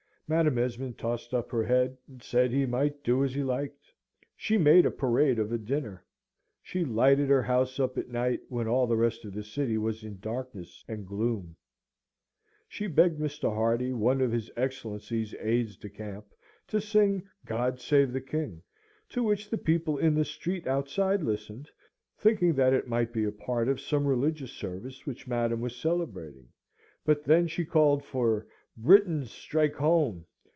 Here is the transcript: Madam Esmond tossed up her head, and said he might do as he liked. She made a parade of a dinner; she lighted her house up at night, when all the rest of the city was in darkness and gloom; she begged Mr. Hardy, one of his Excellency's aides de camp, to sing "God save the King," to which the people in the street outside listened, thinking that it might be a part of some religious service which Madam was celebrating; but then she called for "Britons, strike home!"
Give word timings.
Madam 0.33 0.57
Esmond 0.57 0.97
tossed 0.97 1.33
up 1.33 1.51
her 1.51 1.65
head, 1.65 1.97
and 2.07 2.23
said 2.23 2.51
he 2.51 2.65
might 2.65 3.03
do 3.03 3.21
as 3.21 3.33
he 3.33 3.43
liked. 3.43 3.91
She 4.37 4.57
made 4.57 4.85
a 4.85 4.89
parade 4.91 5.37
of 5.37 5.51
a 5.51 5.57
dinner; 5.57 6.05
she 6.61 6.85
lighted 6.85 7.27
her 7.27 7.43
house 7.43 7.81
up 7.81 7.97
at 7.97 8.07
night, 8.07 8.39
when 8.47 8.65
all 8.65 8.87
the 8.87 8.95
rest 8.95 9.25
of 9.25 9.33
the 9.33 9.43
city 9.43 9.77
was 9.77 10.05
in 10.05 10.21
darkness 10.21 10.85
and 10.87 11.05
gloom; 11.05 11.57
she 12.69 12.87
begged 12.87 13.19
Mr. 13.19 13.53
Hardy, 13.53 13.91
one 13.91 14.21
of 14.21 14.31
his 14.31 14.49
Excellency's 14.55 15.33
aides 15.37 15.75
de 15.75 15.89
camp, 15.89 16.27
to 16.69 16.79
sing 16.79 17.23
"God 17.45 17.81
save 17.81 18.13
the 18.13 18.21
King," 18.21 18.63
to 19.09 19.23
which 19.23 19.49
the 19.49 19.57
people 19.57 19.97
in 19.97 20.13
the 20.15 20.23
street 20.23 20.65
outside 20.65 21.21
listened, 21.23 21.69
thinking 22.17 22.53
that 22.53 22.71
it 22.71 22.87
might 22.87 23.11
be 23.11 23.25
a 23.25 23.33
part 23.33 23.67
of 23.67 23.81
some 23.81 24.07
religious 24.07 24.53
service 24.53 25.05
which 25.05 25.27
Madam 25.27 25.59
was 25.59 25.75
celebrating; 25.75 26.47
but 27.03 27.25
then 27.25 27.47
she 27.47 27.65
called 27.65 28.05
for 28.05 28.47
"Britons, 28.77 29.29
strike 29.29 29.75
home!" 29.75 30.25